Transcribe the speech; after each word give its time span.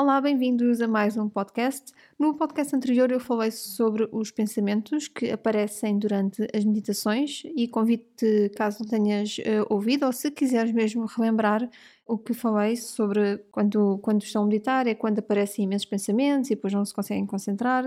Olá, 0.00 0.18
bem-vindos 0.18 0.80
a 0.80 0.88
mais 0.88 1.18
um 1.18 1.28
podcast. 1.28 1.92
No 2.18 2.32
podcast 2.32 2.74
anterior 2.74 3.12
eu 3.12 3.20
falei 3.20 3.50
sobre 3.50 4.08
os 4.10 4.30
pensamentos 4.30 5.08
que 5.08 5.30
aparecem 5.30 5.98
durante 5.98 6.48
as 6.54 6.64
meditações 6.64 7.42
e 7.54 7.68
convido-te, 7.68 8.50
caso 8.56 8.78
não 8.80 8.88
tenhas 8.88 9.36
uh, 9.36 9.66
ouvido 9.68 10.06
ou 10.06 10.12
se 10.14 10.30
quiseres 10.30 10.72
mesmo 10.72 11.04
relembrar, 11.04 11.68
o 12.10 12.18
que 12.18 12.34
falei 12.34 12.76
sobre 12.76 13.38
quando, 13.52 13.98
quando 13.98 14.22
estão 14.22 14.42
a 14.42 14.46
meditar 14.46 14.84
é 14.88 14.94
quando 14.96 15.20
aparecem 15.20 15.64
imensos 15.64 15.86
pensamentos 15.86 16.50
e 16.50 16.56
depois 16.56 16.72
não 16.72 16.84
se 16.84 16.92
conseguem 16.92 17.24
concentrar 17.24 17.84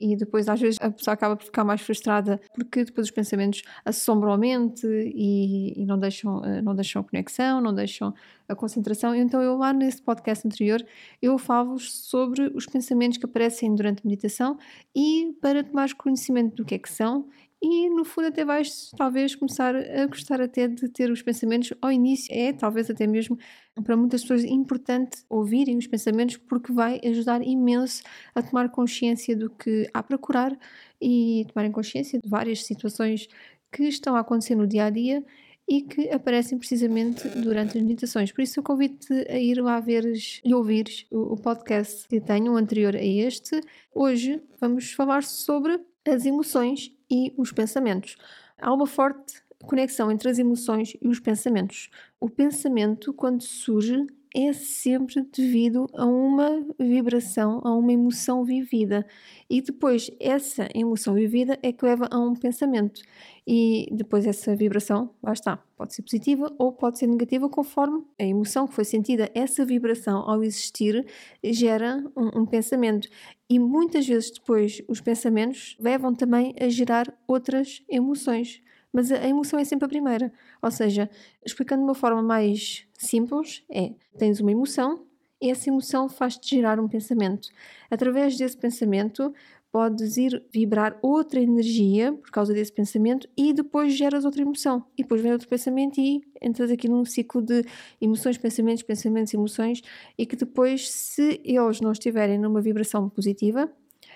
e 0.00 0.16
depois 0.16 0.48
às 0.48 0.58
vezes 0.58 0.78
a 0.80 0.90
pessoa 0.90 1.12
acaba 1.12 1.36
por 1.36 1.44
ficar 1.44 1.62
mais 1.62 1.82
frustrada 1.82 2.40
porque 2.54 2.84
depois 2.84 3.08
os 3.08 3.10
pensamentos 3.10 3.62
assombram 3.84 4.32
a 4.32 4.38
mente 4.38 4.86
e, 4.86 5.74
e 5.76 5.84
não, 5.84 5.98
deixam, 5.98 6.42
eh, 6.42 6.62
não 6.62 6.74
deixam 6.74 7.02
a 7.02 7.04
conexão, 7.04 7.60
não 7.60 7.74
deixam 7.74 8.14
a 8.48 8.54
concentração. 8.54 9.14
Então 9.14 9.42
eu 9.42 9.58
lá 9.58 9.74
nesse 9.74 10.00
podcast 10.00 10.46
anterior 10.46 10.82
eu 11.20 11.36
falo-vos 11.36 11.92
sobre 11.92 12.50
os 12.54 12.64
pensamentos 12.64 13.18
que 13.18 13.26
aparecem 13.26 13.74
durante 13.74 14.00
a 14.00 14.08
meditação 14.08 14.56
e 14.94 15.36
para 15.38 15.62
tomar 15.62 15.92
conhecimento 15.94 16.56
do 16.56 16.64
que 16.64 16.76
é 16.76 16.78
que 16.78 16.90
são 16.90 17.28
e 17.68 17.90
no 17.90 18.04
fundo 18.04 18.28
até 18.28 18.44
vais 18.44 18.92
talvez 18.96 19.34
começar 19.34 19.74
a 19.74 20.06
gostar 20.06 20.40
até 20.40 20.68
de 20.68 20.88
ter 20.88 21.10
os 21.10 21.20
pensamentos 21.20 21.72
ao 21.82 21.90
início 21.90 22.32
é 22.32 22.52
talvez 22.52 22.88
até 22.88 23.08
mesmo 23.08 23.36
para 23.82 23.96
muitas 23.96 24.22
pessoas 24.22 24.44
importante 24.44 25.24
ouvirem 25.28 25.76
os 25.76 25.86
pensamentos 25.88 26.36
porque 26.36 26.72
vai 26.72 27.00
ajudar 27.04 27.42
imenso 27.42 28.04
a 28.36 28.42
tomar 28.42 28.70
consciência 28.70 29.36
do 29.36 29.50
que 29.50 29.90
há 29.92 30.00
para 30.00 30.16
curar 30.16 30.56
e 31.02 31.44
tomarem 31.48 31.72
consciência 31.72 32.20
de 32.20 32.28
várias 32.28 32.64
situações 32.64 33.26
que 33.72 33.82
estão 33.84 34.14
a 34.14 34.20
acontecer 34.20 34.54
no 34.54 34.66
dia 34.66 34.84
a 34.84 34.90
dia 34.90 35.24
e 35.68 35.82
que 35.82 36.08
aparecem 36.10 36.56
precisamente 36.56 37.28
durante 37.30 37.76
as 37.76 37.82
meditações. 37.82 38.30
Por 38.30 38.42
isso 38.42 38.60
eu 38.60 38.62
convido-te 38.62 39.12
a 39.28 39.36
ir 39.36 39.60
lá 39.60 39.80
veres 39.80 40.40
e 40.44 40.54
ouvires 40.54 41.04
o, 41.10 41.36
podcast 41.36 42.06
que 42.06 42.20
tenho, 42.20 42.52
o 42.52 42.56
anterior 42.56 42.94
a 42.94 43.04
este. 43.04 43.60
Hoje 43.92 44.40
vamos 44.60 44.92
falar 44.92 45.24
sobre 45.24 45.80
as 46.06 46.24
emoções 46.24 46.95
e 47.10 47.32
os 47.36 47.52
pensamentos. 47.52 48.16
Há 48.58 48.72
uma 48.72 48.86
forte 48.86 49.42
conexão 49.64 50.10
entre 50.10 50.28
as 50.28 50.38
emoções 50.38 50.96
e 51.00 51.08
os 51.08 51.18
pensamentos. 51.20 51.90
O 52.20 52.28
pensamento, 52.28 53.12
quando 53.12 53.42
surge, 53.42 54.06
é 54.36 54.52
sempre 54.52 55.22
devido 55.32 55.86
a 55.94 56.04
uma 56.04 56.62
vibração, 56.78 57.62
a 57.64 57.74
uma 57.74 57.90
emoção 57.90 58.44
vivida. 58.44 59.06
E 59.48 59.62
depois, 59.62 60.10
essa 60.20 60.68
emoção 60.74 61.14
vivida 61.14 61.58
é 61.62 61.72
que 61.72 61.82
leva 61.82 62.06
a 62.10 62.18
um 62.18 62.34
pensamento. 62.34 63.00
E 63.46 63.88
depois, 63.90 64.26
essa 64.26 64.54
vibração, 64.54 65.08
lá 65.22 65.32
está, 65.32 65.56
pode 65.74 65.94
ser 65.94 66.02
positiva 66.02 66.54
ou 66.58 66.70
pode 66.70 66.98
ser 66.98 67.06
negativa, 67.06 67.48
conforme 67.48 68.04
a 68.20 68.24
emoção 68.24 68.66
que 68.66 68.74
foi 68.74 68.84
sentida, 68.84 69.30
essa 69.34 69.64
vibração 69.64 70.18
ao 70.28 70.44
existir, 70.44 71.06
gera 71.42 72.04
um, 72.14 72.42
um 72.42 72.46
pensamento. 72.46 73.08
E 73.48 73.58
muitas 73.58 74.06
vezes 74.06 74.30
depois, 74.32 74.82
os 74.86 75.00
pensamentos 75.00 75.78
levam 75.80 76.14
também 76.14 76.54
a 76.60 76.68
gerar 76.68 77.06
outras 77.26 77.82
emoções 77.88 78.60
mas 78.96 79.12
a 79.12 79.28
emoção 79.28 79.58
é 79.58 79.64
sempre 79.64 79.84
a 79.84 79.88
primeira. 79.88 80.32
Ou 80.62 80.70
seja, 80.70 81.10
explicando 81.44 81.82
de 81.82 81.88
uma 81.88 81.94
forma 81.94 82.22
mais 82.22 82.86
simples, 82.94 83.62
é: 83.70 83.92
tens 84.16 84.40
uma 84.40 84.50
emoção 84.50 85.04
e 85.38 85.50
essa 85.50 85.68
emoção 85.68 86.08
faz-te 86.08 86.56
gerar 86.56 86.80
um 86.80 86.88
pensamento. 86.88 87.50
Através 87.90 88.38
desse 88.38 88.56
pensamento, 88.56 89.34
podes 89.70 90.16
ir 90.16 90.42
vibrar 90.50 90.98
outra 91.02 91.38
energia 91.38 92.10
por 92.14 92.30
causa 92.30 92.54
desse 92.54 92.72
pensamento 92.72 93.28
e 93.36 93.52
depois 93.52 93.92
geras 93.92 94.24
outra 94.24 94.40
emoção. 94.40 94.82
E 94.96 95.02
depois 95.02 95.20
vem 95.20 95.30
outro 95.30 95.46
pensamento 95.46 96.00
e 96.00 96.22
entras 96.40 96.70
aqui 96.70 96.88
num 96.88 97.04
ciclo 97.04 97.42
de 97.42 97.66
emoções, 98.00 98.38
pensamentos, 98.38 98.82
pensamentos, 98.82 99.34
emoções 99.34 99.82
e 100.16 100.24
que 100.24 100.36
depois, 100.36 100.90
se 100.90 101.38
eles 101.44 101.82
não 101.82 101.92
estiverem 101.92 102.38
numa 102.38 102.62
vibração 102.62 103.10
positiva, 103.10 103.70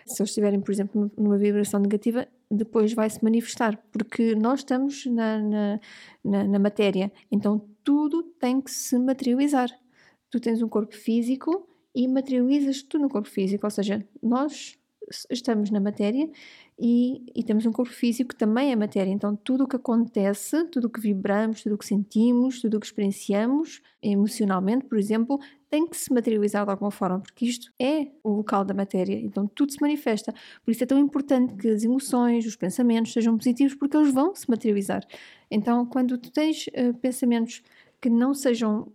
se 0.06 0.22
eles 0.22 0.30
estiverem, 0.30 0.60
por 0.60 0.72
exemplo, 0.72 1.10
numa 1.16 1.38
vibração 1.38 1.80
negativa, 1.80 2.26
depois 2.50 2.92
vai 2.92 3.08
se 3.08 3.22
manifestar, 3.22 3.76
porque 3.92 4.34
nós 4.34 4.60
estamos 4.60 5.06
na, 5.06 5.38
na, 5.38 5.80
na, 6.24 6.44
na 6.44 6.58
matéria, 6.58 7.12
então 7.30 7.64
tudo 7.84 8.22
tem 8.22 8.60
que 8.60 8.70
se 8.70 8.98
materializar. 8.98 9.70
Tu 10.30 10.40
tens 10.40 10.62
um 10.62 10.68
corpo 10.68 10.94
físico 10.94 11.68
e 11.94 12.06
materializas 12.08 12.82
tu 12.82 12.98
no 12.98 13.08
corpo 13.08 13.28
físico, 13.28 13.66
ou 13.66 13.70
seja, 13.70 14.04
nós 14.22 14.78
estamos 15.30 15.70
na 15.70 15.80
matéria 15.80 16.30
e, 16.78 17.24
e, 17.34 17.42
temos 17.42 17.66
um 17.66 17.72
corpo 17.72 17.92
físico 17.92 18.30
que 18.30 18.36
também 18.36 18.72
é 18.72 18.76
matéria. 18.76 19.10
Então, 19.10 19.36
tudo 19.36 19.64
o 19.64 19.68
que 19.68 19.76
acontece, 19.76 20.64
tudo 20.66 20.86
o 20.86 20.90
que 20.90 21.00
vibramos, 21.00 21.62
tudo 21.62 21.74
o 21.74 21.78
que 21.78 21.86
sentimos, 21.86 22.60
tudo 22.60 22.76
o 22.76 22.80
que 22.80 22.86
experienciamos, 22.86 23.82
emocionalmente, 24.02 24.86
por 24.86 24.98
exemplo, 24.98 25.38
tem 25.70 25.86
que 25.86 25.96
se 25.96 26.12
materializar 26.12 26.64
de 26.64 26.70
alguma 26.70 26.90
forma, 26.90 27.20
porque 27.20 27.46
isto 27.46 27.72
é 27.80 28.08
o 28.24 28.30
local 28.30 28.64
da 28.64 28.74
matéria. 28.74 29.14
Então, 29.14 29.46
tudo 29.46 29.72
se 29.72 29.80
manifesta. 29.80 30.34
Por 30.64 30.72
isso 30.72 30.82
é 30.82 30.86
tão 30.86 30.98
importante 30.98 31.54
que 31.54 31.68
as 31.68 31.84
emoções, 31.84 32.44
os 32.44 32.56
pensamentos 32.56 33.12
sejam 33.12 33.38
positivos, 33.38 33.74
porque 33.76 33.96
eles 33.96 34.12
vão 34.12 34.34
se 34.34 34.50
materializar. 34.50 35.06
Então, 35.48 35.86
quando 35.86 36.18
tu 36.18 36.30
tens 36.32 36.66
uh, 36.66 36.92
pensamentos 37.00 37.62
que 38.00 38.10
não 38.10 38.34
sejam 38.34 38.90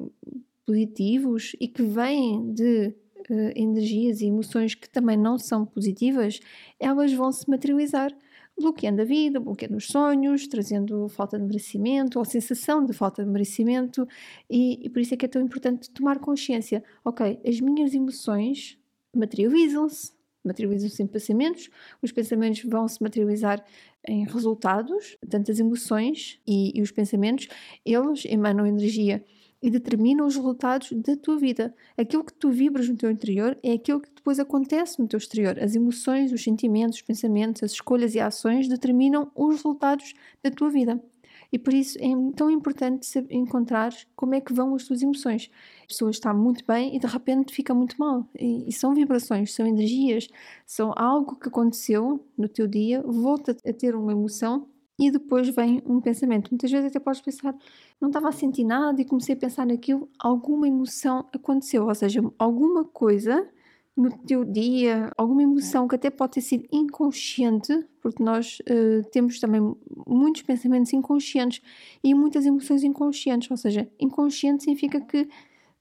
positivos 0.66 1.56
e 1.62 1.68
que 1.68 1.82
vêm 1.82 2.52
de 2.52 2.94
uh, 3.30 3.52
energias 3.56 4.20
e 4.20 4.26
emoções 4.26 4.76
que 4.76 4.90
também 4.90 5.16
não 5.16 5.38
são 5.38 5.66
positivas, 5.66 6.42
elas 6.78 7.14
vão 7.14 7.32
se 7.32 7.50
materializar 7.50 8.12
bloqueando 8.58 9.02
a 9.02 9.06
vida, 9.06 9.40
bloqueando 9.40 9.78
os 9.78 9.88
sonhos, 9.88 10.48
trazendo 10.48 11.08
falta 11.10 11.38
de 11.38 11.44
merecimento 11.46 12.20
ou 12.20 12.26
sensação 12.26 12.86
de 12.86 12.94
falta 12.94 13.24
de 13.24 13.30
merecimento, 13.30 14.08
e, 14.50 14.86
e 14.86 14.90
por 14.90 15.00
isso 15.00 15.14
é 15.14 15.18
que 15.18 15.26
é 15.26 15.30
tão 15.30 15.42
importante 15.42 15.90
tomar 15.92 16.20
consciência. 16.20 16.84
Ok, 17.04 17.40
as 17.46 17.60
minhas 17.60 17.94
emoções 17.94 18.78
materializam-se, 19.16 20.14
materializam-se 20.44 21.04
em 21.04 21.08
pensamentos, 21.08 21.70
os 22.02 22.12
pensamentos 22.12 22.64
vão 22.64 22.88
se 22.88 23.02
materializar 23.02 23.64
em 24.08 24.26
resultados, 24.26 25.18
tanto 25.30 25.52
as 25.52 25.60
emoções 25.60 26.40
e, 26.48 26.78
e 26.78 26.82
os 26.82 26.92
pensamentos, 26.92 27.48
eles 27.86 28.24
emanam 28.26 28.66
energia 28.66 29.24
e 29.66 29.70
determina 29.72 30.24
os 30.24 30.36
resultados 30.36 30.92
da 30.92 31.18
tua 31.18 31.40
vida. 31.40 31.74
Aquilo 31.98 32.24
que 32.24 32.32
tu 32.32 32.52
vibras 32.52 32.88
no 32.88 32.96
teu 32.96 33.10
interior 33.10 33.58
é 33.64 33.72
aquilo 33.72 34.00
que 34.00 34.12
depois 34.14 34.40
acontece 34.40 35.00
no 35.00 35.08
teu 35.08 35.18
exterior. 35.18 35.58
As 35.60 35.74
emoções, 35.74 36.32
os 36.32 36.44
sentimentos, 36.44 37.00
os 37.00 37.02
pensamentos, 37.02 37.64
as 37.64 37.72
escolhas 37.72 38.14
e 38.14 38.20
ações 38.20 38.68
determinam 38.68 39.32
os 39.34 39.56
resultados 39.56 40.14
da 40.44 40.52
tua 40.52 40.70
vida. 40.70 41.04
E 41.52 41.58
por 41.58 41.74
isso 41.74 41.98
é 42.00 42.10
tão 42.36 42.52
importante 42.52 43.08
encontrar 43.32 43.92
como 44.16 44.36
é 44.36 44.42
que 44.42 44.54
vão 44.54 44.76
as 44.76 44.84
tuas 44.84 45.02
emoções. 45.02 45.50
A 45.84 45.88
pessoa 45.88 46.12
está 46.12 46.32
muito 46.32 46.64
bem 46.64 46.96
e 46.96 47.00
de 47.00 47.08
repente 47.08 47.52
fica 47.52 47.74
muito 47.74 47.96
mal. 47.98 48.30
E, 48.40 48.70
e 48.70 48.72
são 48.72 48.94
vibrações, 48.94 49.52
são 49.52 49.66
energias, 49.66 50.28
são 50.64 50.94
algo 50.96 51.40
que 51.40 51.48
aconteceu 51.48 52.24
no 52.38 52.48
teu 52.48 52.68
dia, 52.68 53.02
volta 53.02 53.58
a 53.68 53.74
ter 53.74 53.96
uma 53.96 54.12
emoção 54.12 54.68
e 54.98 55.12
depois 55.12 55.50
vem 55.50 55.82
um 55.86 56.00
pensamento. 56.00 56.50
Muitas 56.52 56.72
vezes 56.72 56.88
até 56.88 57.00
podes 57.00 57.22
pensar, 57.22 57.56
não 58.00 58.10
estava 58.10 58.30
a 58.30 58.32
sentir 58.32 58.64
nada 58.64 59.02
e 59.02 59.06
comecei 59.06 59.36
a 59.36 59.38
pensar 59.38 59.66
naquilo, 59.66 60.10
alguma 60.18 60.68
emoção 60.68 61.26
aconteceu, 61.34 61.88
ou 61.88 61.96
seja, 61.96 62.22
alguma 62.38 62.84
coisa 62.84 63.48
no 63.96 64.12
teu 64.12 64.44
dia, 64.44 65.10
alguma 65.18 65.44
emoção 65.44 65.88
que 65.88 65.96
até 65.96 66.10
pode 66.10 66.34
ter 66.34 66.42
sido 66.42 66.66
inconsciente, 66.72 67.86
porque 68.02 68.22
nós 68.22 68.60
uh, 68.60 69.10
temos 69.10 69.40
também 69.40 69.62
muitos 70.06 70.42
pensamentos 70.42 70.92
inconscientes 70.92 71.62
e 72.04 72.14
muitas 72.14 72.46
emoções 72.46 72.84
inconscientes, 72.84 73.50
ou 73.50 73.56
seja, 73.56 73.90
inconsciente 73.98 74.64
significa 74.64 75.00
que 75.00 75.30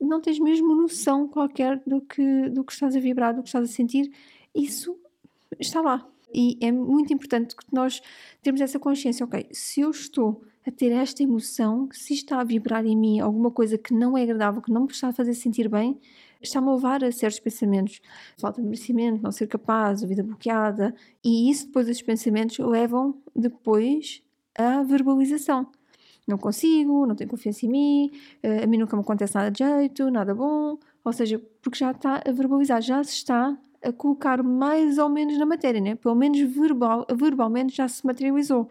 não 0.01 0.21
tens 0.21 0.39
mesmo 0.39 0.75
noção 0.75 1.27
qualquer 1.27 1.83
do 1.85 2.01
que, 2.01 2.49
do 2.51 2.63
que 2.63 2.73
estás 2.73 2.95
a 2.95 3.01
vibrar, 3.01 3.35
do 3.35 3.43
que 3.43 3.49
estás 3.49 3.69
a 3.69 3.73
sentir, 3.73 4.13
isso 4.55 4.97
está 5.59 5.81
lá, 5.81 6.07
e 6.33 6.59
é 6.61 6.71
muito 6.71 7.13
importante 7.13 7.57
que 7.57 7.65
nós 7.73 8.01
termos 8.43 8.61
essa 8.61 8.79
consciência, 8.79 9.25
ok, 9.25 9.47
se 9.53 9.81
eu 9.81 9.91
estou 9.91 10.43
a 10.67 10.71
ter 10.71 10.93
esta 10.93 11.23
emoção, 11.23 11.89
se 11.93 12.15
está 12.15 12.41
a 12.41 12.45
vibrar 12.45 12.87
em 12.87 12.97
mim 12.97 13.21
alguma 13.21 13.51
coisa 13.51 13.77
que 13.77 13.93
não 13.93 14.17
é 14.17 14.23
agradável, 14.23 14.63
que 14.63 14.73
não 14.73 14.83
me 14.83 14.91
está 14.91 15.09
a 15.09 15.13
fazer 15.13 15.35
sentir 15.35 15.69
bem, 15.69 16.01
está-me 16.41 16.69
a 16.69 16.73
levar 16.73 17.05
a 17.05 17.13
certos 17.13 17.41
pensamentos. 17.41 18.01
Falta 18.39 18.61
de 18.61 18.67
merecimento, 18.67 19.23
não 19.23 19.33
ser 19.33 19.47
capaz, 19.47 20.03
vida 20.03 20.23
bloqueada. 20.23 20.95
E 21.23 21.51
isso 21.51 21.67
depois, 21.67 21.89
esses 21.89 22.03
pensamentos 22.03 22.59
levam 22.59 23.17
depois 23.35 24.23
à 24.57 24.83
verbalização. 24.83 25.67
Não 26.27 26.39
consigo, 26.39 27.07
não 27.07 27.15
tenho 27.15 27.29
confiança 27.29 27.67
em 27.67 27.69
mim, 27.69 28.11
eh, 28.43 28.65
a 28.65 28.67
mim 28.67 28.79
nunca 28.79 28.97
me 28.97 29.03
acontece 29.03 29.35
nada 29.35 29.51
de 29.51 29.59
jeito, 29.63 30.11
nada 30.11 30.35
bom. 30.35 30.79
Ou 31.05 31.13
seja, 31.13 31.39
porque 31.61 31.79
já 31.79 31.91
está 31.91 32.23
a 32.27 32.33
verbalizar, 32.33 32.81
já 32.81 33.03
se 33.05 33.13
está 33.13 33.59
a 33.85 33.93
colocar 33.93 34.43
mais 34.43 34.99
ou 34.99 35.09
menos 35.09 35.39
na 35.39 35.47
matéria, 35.47 35.81
né? 35.81 35.95
pelo 35.95 36.15
menos 36.15 36.41
verbal, 36.41 37.07
verbalmente 37.15 37.77
já 37.77 37.89
se 37.89 38.05
materializou. 38.07 38.71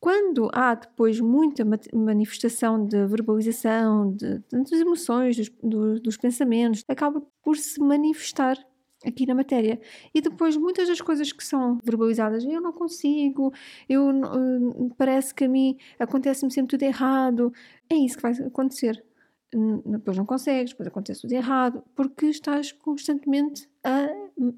Quando 0.00 0.50
há 0.52 0.74
depois 0.74 1.20
muita 1.20 1.64
manifestação 1.94 2.84
de 2.84 3.06
verbalização, 3.06 4.12
de, 4.12 4.42
das 4.50 4.72
emoções, 4.72 5.36
dos, 5.36 5.48
do, 5.62 6.00
dos 6.00 6.16
pensamentos, 6.16 6.84
acaba 6.88 7.22
por 7.40 7.56
se 7.56 7.80
manifestar 7.80 8.58
aqui 9.06 9.26
na 9.26 9.34
matéria. 9.34 9.80
E 10.14 10.20
depois 10.20 10.56
muitas 10.56 10.88
das 10.88 11.00
coisas 11.00 11.32
que 11.32 11.44
são 11.44 11.78
verbalizadas, 11.84 12.44
eu 12.44 12.60
não 12.60 12.72
consigo, 12.72 13.52
eu 13.88 14.08
uh, 14.08 14.94
parece 14.96 15.34
que 15.34 15.44
a 15.44 15.48
mim 15.48 15.76
acontece-me 15.98 16.50
sempre 16.50 16.70
tudo 16.70 16.82
errado. 16.82 17.52
É 17.88 17.94
isso 17.94 18.16
que 18.16 18.22
vai 18.22 18.32
acontecer. 18.32 19.04
depois 19.86 20.16
não 20.16 20.26
consegues, 20.26 20.72
depois 20.72 20.88
acontece 20.88 21.22
tudo 21.22 21.32
errado, 21.32 21.82
porque 21.94 22.26
estás 22.26 22.72
constantemente 22.72 23.68
a 23.84 24.08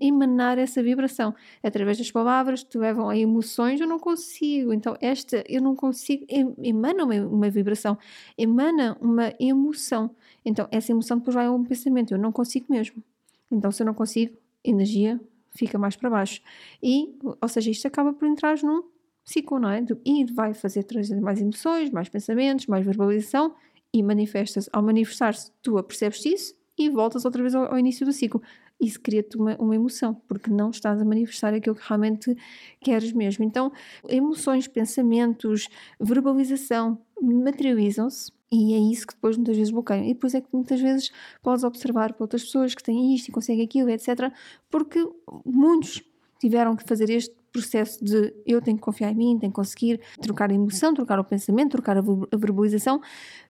emanar 0.00 0.59
essa 0.59 0.82
vibração. 0.82 1.35
Através 1.62 1.99
das 1.99 2.11
palavras 2.11 2.62
que 2.62 2.79
levam 2.79 3.09
a 3.09 3.17
emoções, 3.17 3.81
eu 3.81 3.87
não 3.87 3.99
consigo. 3.99 4.73
Então, 4.73 4.97
esta, 5.00 5.44
eu 5.49 5.61
não 5.61 5.75
consigo, 5.75 6.25
emana 6.62 7.05
uma, 7.05 7.15
uma 7.26 7.50
vibração, 7.50 7.99
emana 8.37 8.97
uma 9.00 9.32
emoção. 9.38 10.11
Então, 10.44 10.69
essa 10.71 10.93
emoção 10.93 11.19
depois 11.19 11.35
vai 11.35 11.47
a 11.47 11.53
um 11.53 11.65
pensamento, 11.65 12.15
eu 12.15 12.19
não 12.19 12.32
consigo 12.32 12.67
mesmo. 12.69 13.03
Então, 13.50 13.71
se 13.71 13.82
eu 13.82 13.87
não 13.87 13.94
consigo, 13.94 14.37
energia 14.65 15.21
fica 15.56 15.79
mais 15.79 15.97
para 15.97 16.11
baixo. 16.11 16.41
E, 16.82 17.15
ou 17.41 17.49
seja, 17.49 17.70
isto 17.70 17.87
acaba 17.87 18.12
por 18.12 18.27
entrar 18.27 18.56
num 18.62 18.82
ciclo, 19.25 19.59
não 19.59 19.70
é? 19.70 19.82
E 20.05 20.25
vai 20.25 20.53
fazer 20.53 20.82
trazer 20.82 21.20
mais 21.20 21.41
emoções, 21.41 21.91
mais 21.91 22.09
pensamentos, 22.09 22.67
mais 22.67 22.85
verbalização 22.85 23.55
e 23.93 24.03
manifestas. 24.03 24.69
Ao 24.73 24.82
manifestar-se, 24.82 25.50
tu 25.62 25.79
apercebes 25.79 26.25
isso 26.27 26.55
e 26.77 26.91
voltas 26.91 27.25
outra 27.25 27.41
vez 27.43 27.55
ao, 27.55 27.73
ao 27.73 27.79
início 27.79 28.05
do 28.05 28.12
ciclo. 28.12 28.43
Isso 28.81 29.00
cria-te 29.00 29.37
uma, 29.37 29.56
uma 29.56 29.75
emoção, 29.75 30.15
porque 30.29 30.50
não 30.50 30.71
estás 30.71 31.00
a 31.00 31.05
manifestar 31.05 31.55
aquilo 31.55 31.75
que 31.75 31.87
realmente 31.87 32.37
queres 32.81 33.12
mesmo. 33.12 33.44
Então, 33.44 33.73
emoções, 34.09 34.69
pensamentos, 34.69 35.69
verbalização 36.00 36.99
materializam-se 37.21 38.32
e 38.53 38.75
é 38.75 38.79
isso 38.79 39.06
que 39.06 39.15
depois 39.15 39.37
muitas 39.37 39.56
vezes 39.56 39.73
bloqueiam. 39.73 40.05
E 40.05 40.15
depois 40.15 40.35
é 40.35 40.41
que 40.41 40.49
muitas 40.53 40.81
vezes 40.81 41.11
podes 41.43 41.65
observar 41.65 42.12
para 42.12 42.23
outras 42.23 42.44
pessoas 42.44 42.75
que 42.75 42.82
têm 42.82 43.15
isto 43.15 43.29
e 43.29 43.32
conseguem 43.32 43.65
aquilo, 43.65 43.91
etc. 43.91 44.32
Porque 44.71 45.05
muitos 45.44 46.03
tiveram 46.38 46.77
que 46.77 46.85
fazer 46.85 47.11
este 47.11 47.35
processo 47.50 48.05
de 48.05 48.35
eu 48.44 48.61
tenho 48.61 48.77
que 48.77 48.82
confiar 48.82 49.12
em 49.12 49.15
mim, 49.15 49.38
tenho 49.38 49.53
que 49.53 49.56
conseguir 49.56 50.00
trocar 50.20 50.50
a 50.50 50.55
emoção, 50.55 50.93
trocar 50.93 51.19
o 51.20 51.25
pensamento, 51.25 51.70
trocar 51.70 51.97
a 51.97 52.37
verbalização, 52.37 53.00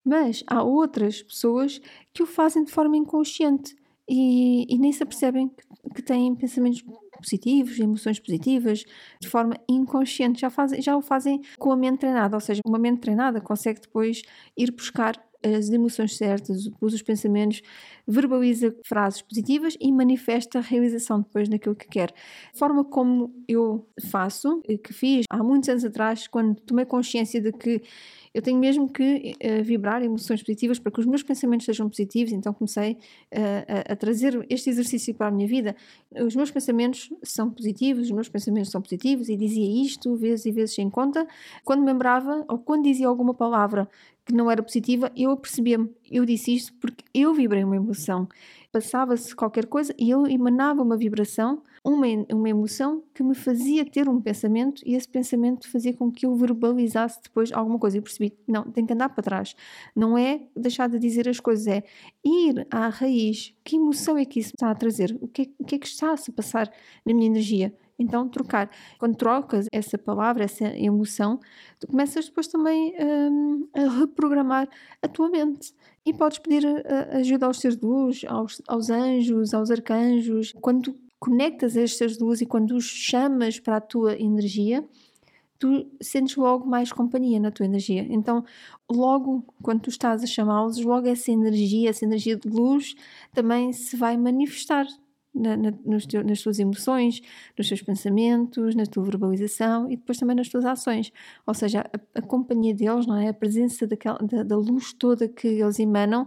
mas 0.04 0.44
há 0.46 0.62
outras 0.62 1.22
pessoas 1.22 1.80
que 2.12 2.22
o 2.22 2.26
fazem 2.26 2.64
de 2.64 2.70
forma 2.70 2.96
inconsciente 2.98 3.74
e, 4.08 4.66
e 4.68 4.78
nem 4.78 4.92
se 4.92 5.02
apercebem 5.02 5.48
que, 5.48 5.94
que 5.94 6.02
têm 6.02 6.34
pensamentos 6.34 6.82
positivos, 7.16 7.78
emoções 7.78 8.18
positivas, 8.18 8.84
de 9.20 9.28
forma 9.28 9.56
inconsciente, 9.68 10.40
já, 10.40 10.50
fazem, 10.50 10.80
já 10.82 10.96
o 10.96 11.02
fazem 11.02 11.40
com 11.58 11.72
a 11.72 11.76
mente 11.76 12.00
treinada, 12.00 12.36
ou 12.36 12.40
seja, 12.40 12.60
uma 12.66 12.78
mente 12.78 13.00
treinada 13.00 13.40
consegue 13.40 13.80
depois 13.80 14.22
ir 14.56 14.70
buscar 14.72 15.14
as 15.44 15.68
emoções 15.68 16.16
certas, 16.16 16.70
usa 16.80 16.96
os 16.96 17.02
pensamentos, 17.02 17.60
verbaliza 18.06 18.74
frases 18.86 19.20
positivas 19.20 19.76
e 19.78 19.92
manifesta 19.92 20.58
a 20.58 20.62
realização 20.62 21.20
depois 21.20 21.48
naquilo 21.48 21.74
que 21.74 21.86
quer. 21.86 22.14
A 22.54 22.58
forma 22.58 22.84
como 22.84 23.34
eu 23.46 23.86
faço, 24.10 24.62
que 24.62 24.92
fiz 24.92 25.26
há 25.28 25.42
muitos 25.42 25.68
anos 25.68 25.84
atrás, 25.84 26.26
quando 26.26 26.54
tomei 26.60 26.86
consciência 26.86 27.40
de 27.40 27.52
que 27.52 27.82
eu 28.34 28.42
tenho 28.42 28.58
mesmo 28.58 28.88
que 28.88 29.36
uh, 29.36 29.62
vibrar 29.62 30.02
emoções 30.02 30.42
positivas 30.42 30.80
para 30.80 30.90
que 30.90 30.98
os 30.98 31.06
meus 31.06 31.22
pensamentos 31.22 31.64
sejam 31.64 31.88
positivos, 31.88 32.32
então 32.32 32.52
comecei 32.52 32.92
uh, 32.92 33.88
a, 33.88 33.92
a, 33.92 33.96
trazer 33.96 34.44
este 34.50 34.68
exercício 34.68 35.14
para 35.14 35.28
a 35.28 35.30
minha 35.30 35.46
vida. 35.46 35.76
Os 36.10 36.34
meus 36.34 36.50
pensamentos 36.50 37.10
são 37.22 37.48
positivos, 37.48 38.06
os 38.06 38.10
meus 38.10 38.28
pensamentos 38.28 38.72
são 38.72 38.82
positivos, 38.82 39.28
e 39.28 39.36
dizia 39.36 39.84
isto 39.84 40.16
vezes 40.16 40.46
e 40.46 40.50
vezes 40.50 40.74
sem 40.74 40.90
conta. 40.90 41.24
Quando 41.64 41.80
me 41.80 41.86
lembrava, 41.86 42.44
ou 42.48 42.58
quando 42.58 42.82
dizia 42.82 43.06
alguma 43.06 43.32
palavra 43.32 43.88
que 44.26 44.34
não 44.34 44.50
era 44.50 44.62
positiva, 44.62 45.12
eu 45.16 45.30
apercebia-me, 45.30 45.90
eu 46.10 46.24
disse 46.24 46.54
isto 46.54 46.72
porque 46.80 47.04
eu 47.14 47.32
vibrei 47.34 47.62
uma 47.62 47.76
emoção. 47.76 48.28
Passava-se 48.72 49.36
qualquer 49.36 49.66
coisa 49.66 49.94
e 49.96 50.10
eu 50.10 50.26
emanava 50.26 50.82
uma 50.82 50.96
vibração, 50.96 51.62
uma, 51.84 52.06
uma 52.32 52.48
emoção 52.48 53.04
que 53.12 53.22
me 53.22 53.34
fazia 53.34 53.84
ter 53.84 54.08
um 54.08 54.18
pensamento 54.18 54.82
e 54.86 54.94
esse 54.94 55.06
pensamento 55.06 55.70
fazia 55.70 55.92
com 55.92 56.10
que 56.10 56.24
eu 56.24 56.34
verbalizasse 56.34 57.20
depois 57.22 57.52
alguma 57.52 57.78
coisa. 57.78 57.98
E 57.98 58.00
percebi, 58.00 58.32
não, 58.48 58.64
tem 58.64 58.86
que 58.86 58.94
andar 58.94 59.10
para 59.10 59.22
trás. 59.22 59.54
Não 59.94 60.16
é 60.16 60.40
deixar 60.56 60.88
de 60.88 60.98
dizer 60.98 61.28
as 61.28 61.38
coisas, 61.38 61.66
é 61.66 61.84
ir 62.24 62.66
à 62.70 62.88
raiz. 62.88 63.54
Que 63.62 63.76
emoção 63.76 64.16
é 64.16 64.24
que 64.24 64.40
isso 64.40 64.52
está 64.56 64.70
a 64.70 64.74
trazer? 64.74 65.18
O 65.20 65.28
que 65.28 65.42
é, 65.42 65.46
o 65.58 65.64
que, 65.64 65.74
é 65.74 65.78
que 65.78 65.86
está 65.86 66.12
a 66.12 66.16
se 66.16 66.32
passar 66.32 66.72
na 67.04 67.12
minha 67.12 67.26
energia? 67.26 67.74
Então, 67.98 68.28
trocar. 68.28 68.70
Quando 68.98 69.14
trocas 69.16 69.66
essa 69.70 69.96
palavra, 69.96 70.42
essa 70.44 70.66
emoção, 70.76 71.38
tu 71.78 71.86
começas 71.86 72.26
depois 72.26 72.48
também 72.48 72.94
um, 72.98 73.68
a 73.72 74.00
reprogramar 74.00 74.68
a 75.02 75.06
tua 75.06 75.28
mente. 75.28 75.72
E 76.04 76.12
podes 76.12 76.38
pedir 76.38 76.64
uh, 76.64 77.18
ajuda 77.18 77.46
aos 77.46 77.60
seres 77.60 77.76
de 77.76 77.86
luz, 77.86 78.22
aos, 78.26 78.60
aos 78.66 78.90
anjos, 78.90 79.54
aos 79.54 79.70
arcanjos. 79.70 80.52
Quando 80.60 80.94
conectas 81.24 81.72
de 81.72 82.22
luz 82.22 82.42
e 82.42 82.46
quando 82.46 82.76
os 82.76 82.84
chamas 82.84 83.58
para 83.58 83.78
a 83.78 83.80
tua 83.80 84.14
energia, 84.14 84.86
tu 85.58 85.90
sentes 85.98 86.36
logo 86.36 86.66
mais 86.66 86.92
companhia 86.92 87.40
na 87.40 87.50
tua 87.50 87.64
energia. 87.64 88.06
Então, 88.10 88.44
logo 88.92 89.42
quando 89.62 89.80
tu 89.80 89.88
estás 89.88 90.22
a 90.22 90.26
chamá-los, 90.26 90.78
logo 90.84 91.08
essa 91.08 91.32
energia, 91.32 91.88
essa 91.88 92.04
energia 92.04 92.36
de 92.36 92.46
luz 92.46 92.94
também 93.32 93.72
se 93.72 93.96
vai 93.96 94.18
manifestar 94.18 94.86
na, 95.34 95.56
na, 95.56 95.72
teu, 96.08 96.22
nas 96.22 96.40
tuas 96.40 96.58
emoções, 96.58 97.20
nos 97.58 97.68
teus 97.68 97.82
pensamentos, 97.82 98.74
na 98.74 98.86
tua 98.86 99.02
verbalização 99.04 99.90
e 99.90 99.96
depois 99.96 100.18
também 100.18 100.36
nas 100.36 100.48
tuas 100.48 100.64
ações. 100.64 101.12
Ou 101.46 101.52
seja, 101.52 101.80
a, 101.80 102.18
a 102.18 102.22
companhia 102.22 102.74
deles, 102.74 103.06
não 103.06 103.16
é? 103.16 103.28
A 103.28 103.34
presença 103.34 103.86
daquela, 103.86 104.18
da, 104.18 104.42
da, 104.42 104.56
luz 104.56 104.92
toda 104.92 105.26
que 105.26 105.48
eles 105.48 105.78
emanam 105.80 106.26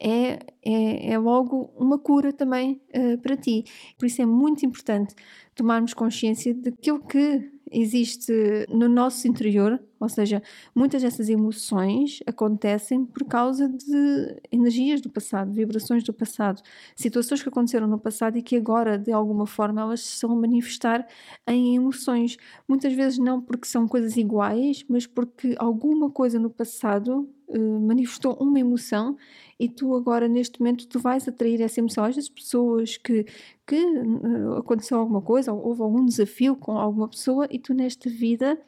é, 0.00 0.38
é, 0.64 1.12
é 1.12 1.18
logo 1.18 1.70
uma 1.76 1.98
cura 1.98 2.32
também 2.32 2.80
uh, 2.94 3.18
para 3.18 3.36
ti. 3.36 3.64
Por 3.98 4.06
isso 4.06 4.22
é 4.22 4.26
muito 4.26 4.64
importante 4.64 5.14
tomarmos 5.58 5.92
consciência 5.92 6.54
daquilo 6.54 7.00
que 7.00 7.50
existe 7.70 8.32
no 8.70 8.88
nosso 8.88 9.26
interior, 9.26 9.78
ou 10.00 10.08
seja, 10.08 10.40
muitas 10.74 11.02
dessas 11.02 11.28
emoções 11.28 12.20
acontecem 12.26 13.04
por 13.04 13.24
causa 13.24 13.68
de 13.68 14.40
energias 14.52 15.00
do 15.00 15.10
passado, 15.10 15.52
vibrações 15.52 16.04
do 16.04 16.14
passado, 16.14 16.62
situações 16.94 17.42
que 17.42 17.48
aconteceram 17.48 17.88
no 17.88 17.98
passado 17.98 18.38
e 18.38 18.42
que 18.42 18.56
agora, 18.56 18.96
de 18.96 19.12
alguma 19.12 19.46
forma, 19.46 19.80
elas 19.80 20.00
se 20.00 20.24
vão 20.24 20.36
manifestar 20.36 21.06
em 21.46 21.74
emoções. 21.74 22.36
Muitas 22.66 22.92
vezes 22.92 23.18
não 23.18 23.42
porque 23.42 23.66
são 23.66 23.86
coisas 23.88 24.16
iguais, 24.16 24.84
mas 24.88 25.06
porque 25.06 25.56
alguma 25.58 26.08
coisa 26.08 26.38
no 26.38 26.48
passado 26.48 27.28
uh, 27.48 27.80
manifestou 27.80 28.34
uma 28.40 28.58
emoção 28.58 29.16
e 29.58 29.68
tu 29.68 29.94
agora 29.94 30.28
neste 30.28 30.60
momento 30.60 30.86
tu 30.86 30.98
vais 30.98 31.26
atrair 31.26 31.60
essa 31.60 31.80
emoção 31.80 32.04
às 32.04 32.14
vezes 32.14 32.30
pessoas 32.30 32.96
que 32.96 33.26
que 33.66 33.82
uh, 33.84 34.54
aconteceu 34.58 34.98
alguma 34.98 35.20
coisa 35.20 35.52
ou 35.52 35.66
houve 35.66 35.82
algum 35.82 36.04
desafio 36.04 36.56
com 36.56 36.72
alguma 36.78 37.08
pessoa 37.08 37.46
e 37.50 37.58
tu 37.58 37.74
nesta 37.74 38.08
vida 38.08 38.58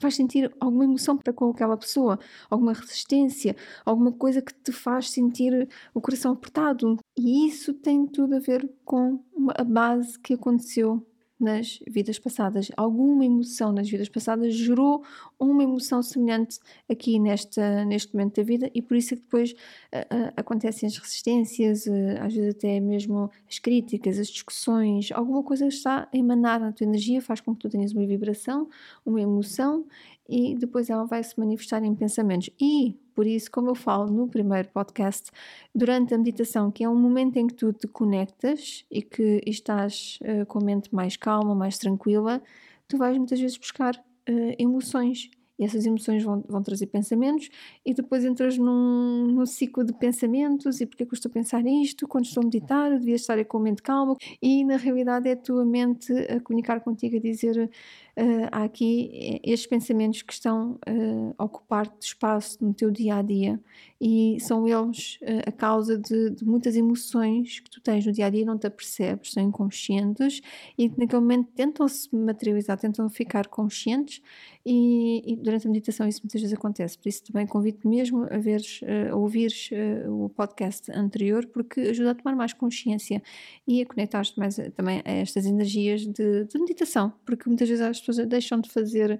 vais 0.00 0.14
sentir 0.14 0.50
alguma 0.58 0.84
emoção 0.84 1.16
para 1.16 1.32
com 1.32 1.50
aquela 1.50 1.76
pessoa, 1.76 2.18
alguma 2.48 2.72
resistência, 2.72 3.54
alguma 3.84 4.10
coisa 4.10 4.40
que 4.40 4.54
te 4.54 4.72
faz 4.72 5.10
sentir 5.10 5.68
o 5.92 6.00
coração 6.00 6.32
apertado. 6.32 6.96
E 7.18 7.46
isso 7.46 7.74
tem 7.74 8.06
tudo 8.06 8.36
a 8.36 8.38
ver 8.38 8.68
com 8.84 9.22
a 9.54 9.62
base 9.62 10.18
que 10.18 10.34
aconteceu 10.34 11.06
nas 11.40 11.80
vidas 11.86 12.18
passadas. 12.18 12.70
Alguma 12.76 13.24
emoção 13.24 13.72
nas 13.72 13.88
vidas 13.88 14.08
passadas 14.08 14.54
gerou 14.54 15.02
uma 15.38 15.62
emoção 15.62 16.02
semelhante 16.02 16.58
aqui 16.88 17.18
nesta, 17.18 17.84
neste 17.84 18.14
momento 18.14 18.36
da 18.36 18.42
vida 18.42 18.70
e 18.74 18.82
por 18.82 18.96
isso 18.96 19.14
é 19.14 19.16
que 19.16 19.22
depois 19.22 19.52
uh, 19.52 19.54
uh, 19.54 20.32
acontecem 20.36 20.86
as 20.86 20.96
resistências, 20.96 21.86
uh, 21.86 21.92
às 22.20 22.34
vezes 22.34 22.54
até 22.54 22.78
mesmo 22.80 23.30
as 23.48 23.58
críticas, 23.58 24.18
as 24.18 24.28
discussões, 24.28 25.10
alguma 25.12 25.42
coisa 25.42 25.66
está 25.66 26.08
a 26.12 26.16
emanar 26.16 26.60
na 26.60 26.72
tua 26.72 26.86
energia, 26.86 27.22
faz 27.22 27.40
com 27.40 27.54
que 27.54 27.60
tu 27.60 27.68
tenhas 27.68 27.92
uma 27.92 28.06
vibração, 28.06 28.68
uma 29.04 29.20
emoção 29.20 29.86
e 30.30 30.54
depois 30.54 30.88
ela 30.88 31.04
vai 31.04 31.22
se 31.24 31.38
manifestar 31.38 31.82
em 31.82 31.94
pensamentos. 31.94 32.48
E 32.60 32.96
por 33.14 33.26
isso, 33.26 33.50
como 33.50 33.68
eu 33.68 33.74
falo 33.74 34.06
no 34.10 34.28
primeiro 34.28 34.68
podcast, 34.68 35.30
durante 35.74 36.14
a 36.14 36.18
meditação, 36.18 36.70
que 36.70 36.84
é 36.84 36.88
um 36.88 36.94
momento 36.94 37.36
em 37.36 37.46
que 37.46 37.54
tu 37.54 37.72
te 37.72 37.88
conectas 37.88 38.84
e 38.90 39.02
que 39.02 39.42
estás 39.44 40.18
uh, 40.22 40.46
com 40.46 40.60
a 40.60 40.64
mente 40.64 40.94
mais 40.94 41.16
calma, 41.16 41.54
mais 41.54 41.76
tranquila, 41.76 42.40
tu 42.86 42.96
vais 42.96 43.18
muitas 43.18 43.40
vezes 43.40 43.58
buscar 43.58 43.94
uh, 43.96 44.54
emoções 44.58 45.30
e 45.60 45.64
essas 45.64 45.84
emoções 45.84 46.24
vão, 46.24 46.42
vão 46.48 46.62
trazer 46.62 46.86
pensamentos 46.86 47.50
e 47.84 47.92
depois 47.92 48.24
entras 48.24 48.56
num, 48.56 49.26
num 49.26 49.44
ciclo 49.44 49.84
de 49.84 49.92
pensamentos 49.92 50.80
e 50.80 50.86
porque 50.86 51.02
é 51.02 51.06
que 51.06 51.12
eu 51.12 51.16
estou 51.16 51.28
a 51.28 51.32
pensar 51.32 51.62
nisto, 51.62 52.08
quando 52.08 52.24
estou 52.24 52.40
a 52.40 52.44
meditar, 52.44 52.90
eu 52.90 52.98
devia 52.98 53.14
estar 53.14 53.44
com 53.44 53.58
a 53.58 53.60
mente 53.60 53.82
calma. 53.82 54.16
E 54.40 54.64
na 54.64 54.78
realidade 54.78 55.28
é 55.28 55.32
a 55.32 55.36
tua 55.36 55.64
mente 55.64 56.10
a 56.12 56.40
comunicar 56.40 56.80
contigo, 56.80 57.16
a 57.16 57.20
dizer 57.20 57.70
uh, 58.16 58.48
há 58.50 58.64
aqui 58.64 59.40
estes 59.44 59.66
pensamentos 59.66 60.22
que 60.22 60.32
estão 60.32 60.78
uh, 60.88 61.34
a 61.36 61.44
ocupar 61.44 61.92
espaço 62.00 62.56
no 62.64 62.72
teu 62.72 62.90
dia 62.90 63.16
a 63.16 63.22
dia 63.22 63.60
e 64.00 64.38
são 64.40 64.66
eles 64.66 65.18
uh, 65.22 65.46
a 65.46 65.52
causa 65.52 65.98
de, 65.98 66.30
de, 66.30 66.44
muitas 66.44 66.74
emoções 66.74 67.60
que 67.60 67.70
tu 67.70 67.82
tens 67.82 68.06
no 68.06 68.12
dia 68.12 68.26
a 68.26 68.30
dia, 68.30 68.46
não 68.46 68.56
te 68.56 68.66
apercebes, 68.66 69.32
são 69.32 69.42
inconscientes. 69.42 70.40
E 70.78 70.88
naquele 70.88 71.20
momento 71.20 71.50
tentam 71.54 71.86
se 71.86 72.14
materializar, 72.14 72.78
tentam 72.78 73.10
ficar 73.10 73.46
conscientes 73.48 74.22
e, 74.64 75.32
e, 75.32 75.36
durante 75.36 75.66
a 75.66 75.70
meditação 75.70 76.06
isso 76.06 76.20
muitas 76.22 76.40
vezes 76.40 76.56
acontece. 76.56 76.98
Por 76.98 77.08
isso 77.08 77.24
também 77.24 77.46
convido 77.46 77.88
mesmo 77.88 78.24
a, 78.24 78.36
veres, 78.36 78.80
a 79.10 79.16
ouvires 79.16 79.70
uh, 79.72 80.24
o 80.24 80.28
podcast 80.28 80.90
anterior, 80.92 81.46
porque 81.46 81.80
ajuda 81.80 82.10
a 82.10 82.14
tomar 82.14 82.36
mais 82.36 82.52
consciência 82.52 83.22
e 83.66 83.80
a 83.80 83.86
conectar-te 83.86 84.38
mais 84.38 84.58
a, 84.58 84.70
também 84.70 85.00
a 85.04 85.10
estas 85.10 85.46
energias 85.46 86.06
de, 86.06 86.44
de, 86.44 86.58
meditação, 86.58 87.12
porque 87.24 87.48
muitas 87.48 87.68
vezes 87.68 87.82
as 87.82 88.00
pessoas 88.00 88.26
deixam 88.26 88.60
de 88.60 88.70
fazer 88.70 89.18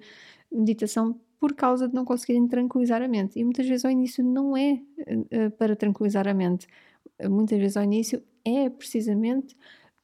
meditação 0.53 1.19
por 1.39 1.55
causa 1.55 1.89
de 1.89 1.95
não 1.95 2.05
conseguirem 2.05 2.47
tranquilizar 2.47 3.01
a 3.01 3.09
mente. 3.09 3.39
E 3.39 3.45
muitas 3.45 3.67
vezes 3.67 3.85
ao 3.87 3.91
início 3.91 4.23
não 4.23 4.55
é 4.55 4.83
para 5.57 5.75
tranquilizar 5.75 6.29
a 6.29 6.35
mente, 6.35 6.67
muitas 7.31 7.59
vezes 7.59 7.79
ao 7.79 7.85
início 7.85 8.23
é 8.45 8.69
precisamente 8.69 9.57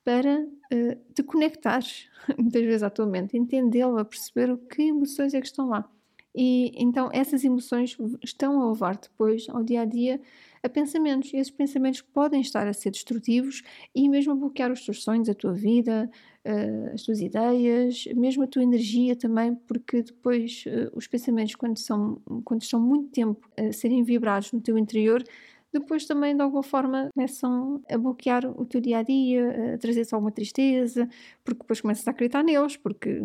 para 0.07 0.39
uh, 0.41 1.13
te 1.13 1.25
conectares 1.25 2.09
muitas 2.39 2.63
vezes 2.63 2.85
à 2.85 2.89
tua 2.89 3.07
mente, 3.07 3.37
entendê-la, 3.37 4.05
perceber 4.05 4.57
que 4.71 4.83
emoções 4.83 5.35
é 5.35 5.41
que 5.41 5.49
estão 5.49 5.69
lá. 5.69 5.91
E 6.33 6.71
então 6.77 7.09
essas 7.13 7.43
emoções 7.45 7.97
estão 8.23 8.61
a 8.61 8.69
levar 8.71 8.97
depois 8.99 9.49
ao 9.49 9.65
dia 9.65 9.81
a 9.81 9.85
dia 9.85 10.21
a 10.63 10.69
pensamentos. 10.69 11.33
E 11.33 11.39
esses 11.39 11.51
pensamentos 11.51 12.03
podem 12.03 12.41
estar 12.41 12.69
a 12.69 12.73
ser 12.73 12.91
destrutivos 12.91 13.63
e 13.95 14.09
mesmo 14.09 14.33
a 14.33 14.37
bloquear 14.37 14.71
os 14.71 14.85
teus 14.85 15.03
sonhos, 15.03 15.29
a 15.29 15.35
tua 15.35 15.55
vida, 15.55 16.09
uh, 16.45 16.95
as 16.95 17.03
tuas 17.03 17.21
ideias, 17.21 18.05
mesmo 18.15 18.45
a 18.45 18.47
tua 18.47 18.63
energia 18.63 19.17
também, 19.17 19.57
porque 19.67 20.03
depois 20.03 20.63
uh, 20.67 20.97
os 20.97 21.09
pensamentos, 21.09 21.57
quando, 21.57 21.79
são, 21.79 22.21
quando 22.45 22.63
estão 22.63 22.79
muito 22.79 23.11
tempo 23.11 23.49
a 23.57 23.73
serem 23.73 24.05
vibrados 24.05 24.53
no 24.53 24.61
teu 24.61 24.79
interior, 24.79 25.25
depois 25.79 26.07
também 26.07 26.35
de 26.35 26.43
alguma 26.43 26.63
forma 26.63 27.11
começam 27.15 27.83
a 27.91 27.99
bloquear 27.99 28.45
o 28.47 28.65
teu 28.65 28.81
dia 28.81 28.99
a 28.99 29.03
dia, 29.03 29.75
a 29.75 29.79
trazer-te 29.79 30.15
alguma 30.15 30.31
tristeza, 30.31 31.09
porque 31.45 31.61
depois 31.61 31.81
começas 31.81 32.07
a 32.07 32.11
acreditar 32.11 32.43
neles, 32.43 32.77
porque 32.77 33.25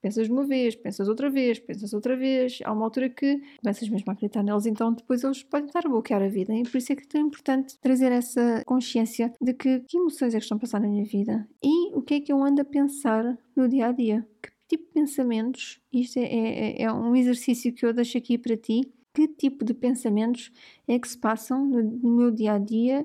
pensas 0.00 0.28
uma 0.28 0.44
vez, 0.44 0.74
pensas 0.74 1.08
outra 1.08 1.30
vez, 1.30 1.58
pensas 1.58 1.92
outra 1.92 2.16
vez, 2.16 2.58
há 2.64 2.72
uma 2.72 2.84
altura 2.84 3.08
que 3.08 3.40
começas 3.62 3.88
mesmo 3.88 4.10
a 4.10 4.12
acreditar 4.12 4.42
neles, 4.42 4.66
então 4.66 4.92
depois 4.92 5.22
eles 5.22 5.42
podem 5.42 5.66
estar 5.66 5.86
a 5.86 5.88
bloquear 5.88 6.22
a 6.22 6.28
vida. 6.28 6.54
E 6.54 6.62
por 6.62 6.76
isso 6.76 6.92
é 6.92 6.96
que 6.96 7.02
é 7.02 7.06
tão 7.06 7.20
importante 7.20 7.78
trazer 7.78 8.12
essa 8.12 8.62
consciência 8.66 9.32
de 9.40 9.54
que, 9.54 9.80
que 9.80 9.96
emoções 9.96 10.34
é 10.34 10.38
que 10.38 10.44
estão 10.44 10.56
a 10.56 10.60
passar 10.60 10.80
na 10.80 10.88
minha 10.88 11.04
vida 11.04 11.48
e 11.62 11.94
o 11.94 12.02
que 12.02 12.14
é 12.14 12.20
que 12.20 12.32
eu 12.32 12.42
ando 12.42 12.60
a 12.60 12.64
pensar 12.64 13.38
no 13.56 13.68
dia 13.68 13.88
a 13.88 13.92
dia. 13.92 14.26
Que 14.42 14.50
tipo 14.68 14.86
de 14.86 14.92
pensamentos, 14.92 15.80
isto 15.92 16.18
é, 16.18 16.24
é, 16.24 16.82
é 16.82 16.92
um 16.92 17.14
exercício 17.14 17.72
que 17.72 17.84
eu 17.84 17.92
deixo 17.92 18.16
aqui 18.16 18.38
para 18.38 18.56
ti, 18.56 18.80
que 19.14 19.28
tipo 19.28 19.64
de 19.64 19.74
pensamentos 19.74 20.52
é 20.88 20.98
que 20.98 21.08
se 21.08 21.18
passam 21.18 21.66
no, 21.66 21.82
no 21.82 22.16
meu 22.16 22.30
dia 22.30 22.54
a 22.54 22.58
dia 22.58 23.04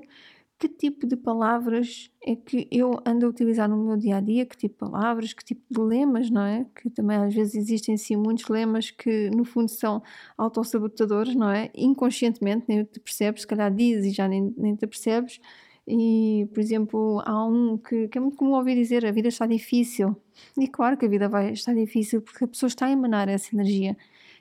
que 0.58 0.68
tipo 0.68 1.06
de 1.06 1.16
palavras 1.16 2.10
é 2.20 2.34
que 2.34 2.66
eu 2.70 3.00
ando 3.06 3.26
a 3.26 3.28
utilizar 3.28 3.68
no 3.68 3.76
meu 3.76 3.96
dia 3.96 4.16
a 4.16 4.20
dia, 4.20 4.44
que 4.44 4.56
tipo 4.56 4.74
de 4.74 4.90
palavras, 4.90 5.32
que 5.32 5.44
tipo 5.44 5.62
de 5.70 5.80
lemas, 5.80 6.30
não 6.30 6.42
é? 6.42 6.66
Que 6.74 6.90
também 6.90 7.16
às 7.16 7.32
vezes 7.32 7.54
existem 7.54 7.96
sim 7.96 8.16
muitos 8.16 8.48
lemas 8.48 8.90
que 8.90 9.30
no 9.30 9.44
fundo 9.44 9.68
são 9.68 10.02
autossabotadores, 10.36 11.34
não 11.36 11.48
é? 11.48 11.70
Inconscientemente, 11.76 12.64
nem 12.66 12.84
te 12.84 12.98
percebes, 12.98 13.42
se 13.42 13.46
calhar 13.46 13.72
dizes 13.72 14.06
e 14.06 14.10
já 14.10 14.26
nem, 14.26 14.52
nem 14.56 14.74
te 14.74 14.86
percebes. 14.86 15.40
E, 15.86 16.48
por 16.52 16.60
exemplo, 16.60 17.22
há 17.24 17.46
um 17.46 17.78
que, 17.78 18.08
que 18.08 18.18
é 18.18 18.20
muito 18.20 18.36
comum 18.36 18.52
ouvir 18.54 18.74
dizer: 18.74 19.06
a 19.06 19.12
vida 19.12 19.28
está 19.28 19.46
difícil. 19.46 20.16
E 20.58 20.66
claro 20.66 20.96
que 20.96 21.06
a 21.06 21.08
vida 21.08 21.28
vai 21.28 21.52
estar 21.52 21.72
difícil 21.74 22.20
porque 22.20 22.44
a 22.44 22.48
pessoa 22.48 22.68
está 22.68 22.86
a 22.86 22.90
emanar 22.90 23.28
essa 23.28 23.54
energia. 23.54 23.96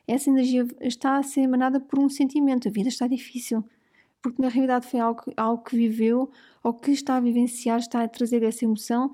Essa 0.07 0.29
energia 0.29 0.65
está 0.81 1.17
a 1.17 1.23
ser 1.23 1.41
emanada 1.41 1.79
por 1.79 1.99
um 1.99 2.09
sentimento: 2.09 2.67
a 2.67 2.71
vida 2.71 2.89
está 2.89 3.07
difícil 3.07 3.63
porque 4.21 4.41
na 4.41 4.49
realidade 4.49 4.87
foi 4.87 4.99
algo, 4.99 5.21
algo 5.35 5.63
que 5.63 5.75
viveu 5.75 6.29
ou 6.63 6.73
que 6.73 6.91
está 6.91 7.17
a 7.17 7.19
vivenciar, 7.19 7.79
está 7.79 8.03
a 8.03 8.07
trazer 8.07 8.43
essa 8.43 8.65
emoção. 8.65 9.13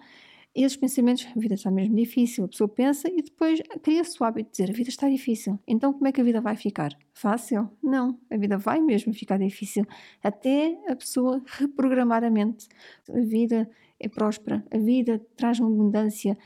Esses 0.56 0.78
pensamentos, 0.78 1.28
a 1.36 1.40
vida 1.40 1.56
está 1.56 1.72
mesmo 1.72 1.96
difícil, 1.96 2.46
a 2.46 2.48
pessoa 2.48 2.68
pensa 2.68 3.10
e 3.10 3.24
depois 3.24 3.60
cria-se 3.82 4.22
o 4.22 4.24
hábito 4.24 4.52
de 4.52 4.58
dizer 4.58 4.70
a 4.70 4.74
vida 4.74 4.90
está 4.90 5.10
difícil. 5.10 5.60
Então 5.68 5.92
como 5.92 6.08
é 6.08 6.12
que 6.12 6.22
a 6.22 6.24
vida 6.24 6.40
vai 6.42 6.56
ficar? 6.56 6.96
Fácil? 7.12 7.70
Não, 7.82 8.20
a 8.30 8.38
vida 8.38 8.56
vai 8.56 8.80
mesmo 8.80 9.14
ficar 9.14 9.38
difícil 9.38 9.84
até 10.24 10.80
a 10.88 10.96
pessoa 10.96 11.42
reprogramar 11.46 12.24
a 12.24 12.30
mente. 12.30 12.68
A 13.10 13.20
vida 13.20 13.68
é 14.00 14.08
próspera, 14.08 14.64
a 14.72 14.78
vida 14.78 15.20
traz 15.36 15.60
uma 15.60 15.70
abundância. 15.70 16.38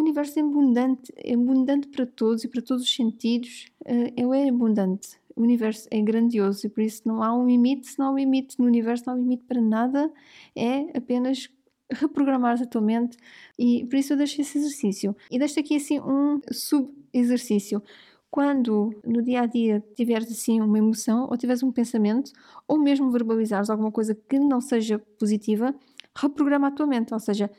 O 0.00 0.02
universo 0.02 0.38
é 0.38 0.42
abundante, 0.42 1.12
é 1.14 1.34
abundante 1.34 1.88
para 1.88 2.06
todos 2.06 2.42
e 2.42 2.48
para 2.48 2.62
todos 2.62 2.84
os 2.84 2.90
sentidos. 2.90 3.66
Eh, 3.84 4.14
ele 4.16 4.34
é 4.34 4.48
abundante 4.48 5.20
o 5.36 5.42
universo 5.42 5.86
é 5.90 6.00
grandioso 6.00 6.66
e 6.66 6.70
por 6.70 6.82
isso 6.82 7.02
não 7.06 7.22
há 7.22 7.32
um 7.32 7.46
limite, 7.46 7.86
se 7.86 7.98
não 7.98 8.06
há 8.06 8.10
um 8.10 8.16
limite 8.16 8.58
no 8.58 8.66
universo, 8.66 9.04
não 9.06 9.14
há 9.14 9.16
um 9.16 9.20
limite 9.20 9.44
para 9.44 9.60
nada, 9.60 10.12
é 10.56 10.96
apenas 10.96 11.48
reprogramar 11.90 12.60
a 12.60 12.66
tua 12.66 12.80
mente 12.80 13.16
e 13.58 13.84
por 13.86 13.96
isso 13.96 14.12
eu 14.12 14.16
deixo 14.16 14.40
esse 14.40 14.58
exercício. 14.58 15.14
E 15.30 15.38
deixo 15.38 15.60
aqui 15.60 15.76
assim 15.76 16.00
um 16.00 16.40
sub-exercício. 16.50 17.82
Quando 18.30 18.94
no 19.04 19.22
dia 19.22 19.42
a 19.42 19.46
dia 19.46 19.84
tiveres 19.94 20.30
assim 20.30 20.60
uma 20.60 20.78
emoção 20.78 21.26
ou 21.28 21.36
tiveres 21.36 21.62
um 21.62 21.72
pensamento 21.72 22.32
ou 22.66 22.78
mesmo 22.78 23.10
verbalizares 23.10 23.70
alguma 23.70 23.90
coisa 23.90 24.14
que 24.14 24.38
não 24.38 24.60
seja 24.60 24.98
positiva, 25.18 25.74
reprograma 26.14 26.68
a 26.68 26.70
tua 26.70 26.86
mente, 26.86 27.12
ou 27.12 27.20
seja, 27.20 27.50